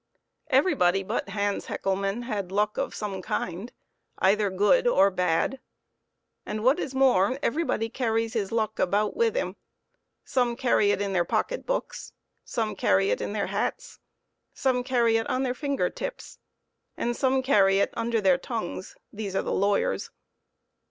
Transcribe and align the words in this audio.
Everybody 0.47 1.03
but 1.03 1.29
Hans 1.29 1.67
Hecklemann 1.67 2.23
had 2.23 2.51
luck 2.51 2.75
of 2.79 2.95
some 2.95 3.21
kind, 3.21 3.71
either 4.17 4.49
good 4.49 4.87
or 4.87 5.11
bad, 5.11 5.59
and, 6.43 6.63
what 6.63 6.79
is 6.79 6.95
more, 6.95 7.37
everybody 7.43 7.87
carries 7.87 8.33
their 8.33 8.47
luck 8.47 8.79
about 8.79 9.15
with 9.15 9.35
them; 9.35 9.57
some 10.25 10.55
carry 10.55 10.89
it 10.89 11.03
in 11.03 11.13
their 11.13 11.23
pocket 11.23 11.67
books, 11.67 12.13
some 12.43 12.75
carry 12.75 13.11
it 13.11 13.21
in 13.21 13.33
their 13.33 13.45
hats, 13.45 13.99
some 14.55 14.83
carry 14.83 15.17
it 15.17 15.29
on 15.29 15.43
their 15.43 15.53
finger 15.53 15.87
tips, 15.91 16.39
and 16.97 17.15
some 17.15 17.43
carry 17.43 17.77
it 17.77 17.93
under 17.95 18.19
their 18.19 18.39
tongues 18.39 18.95
these 19.13 19.35
are 19.35 19.43
lawyers. 19.43 20.09